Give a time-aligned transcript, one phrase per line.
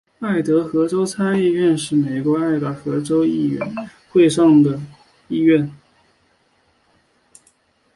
[0.19, 3.55] 爱达荷州参议院是美国爱达荷州议
[4.09, 4.47] 会的上
[5.27, 5.71] 议院。